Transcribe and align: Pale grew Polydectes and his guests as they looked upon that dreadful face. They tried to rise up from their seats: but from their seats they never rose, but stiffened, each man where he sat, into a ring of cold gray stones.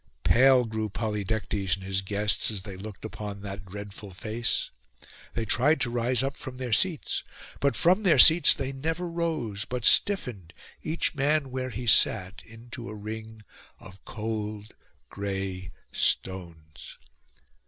Pale 0.23 0.65
grew 0.65 0.89
Polydectes 0.89 1.75
and 1.75 1.83
his 1.83 2.01
guests 2.01 2.49
as 2.49 2.63
they 2.63 2.75
looked 2.75 3.05
upon 3.05 3.41
that 3.41 3.67
dreadful 3.67 4.09
face. 4.09 4.71
They 5.35 5.45
tried 5.45 5.79
to 5.81 5.91
rise 5.91 6.23
up 6.23 6.37
from 6.37 6.57
their 6.57 6.73
seats: 6.73 7.23
but 7.59 7.75
from 7.75 8.01
their 8.01 8.17
seats 8.17 8.55
they 8.55 8.71
never 8.71 9.07
rose, 9.07 9.63
but 9.65 9.85
stiffened, 9.85 10.53
each 10.81 11.13
man 11.13 11.51
where 11.51 11.69
he 11.69 11.85
sat, 11.85 12.41
into 12.47 12.89
a 12.89 12.95
ring 12.95 13.43
of 13.79 14.03
cold 14.03 14.73
gray 15.11 15.71
stones. 15.91 16.97